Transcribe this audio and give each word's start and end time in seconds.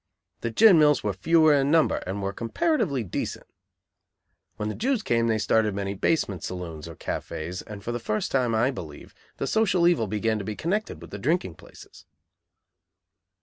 The 0.39 0.49
gin 0.49 0.79
mills 0.79 1.03
were 1.03 1.13
fewer 1.13 1.53
in 1.53 1.69
number, 1.69 1.97
and 2.07 2.23
were 2.23 2.33
comparatively 2.33 3.03
decent. 3.03 3.45
When 4.57 4.67
the 4.67 4.73
Jews 4.73 5.03
came 5.03 5.27
they 5.27 5.37
started 5.37 5.75
many 5.75 5.93
basement 5.93 6.43
saloons, 6.43 6.87
or 6.87 6.95
cafés, 6.95 7.61
and 7.67 7.83
for 7.83 7.91
the 7.91 7.99
first 7.99 8.31
time, 8.31 8.55
I 8.55 8.71
believe, 8.71 9.13
the 9.37 9.45
social 9.45 9.87
evil 9.87 10.07
began 10.07 10.39
to 10.39 10.43
be 10.43 10.55
connected 10.55 11.03
with 11.03 11.11
the 11.11 11.19
drinking 11.19 11.53
places. 11.53 12.05